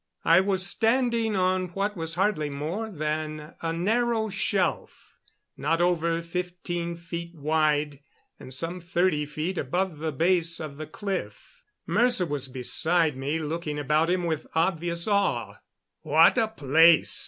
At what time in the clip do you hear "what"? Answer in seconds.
1.75-1.95, 16.01-16.35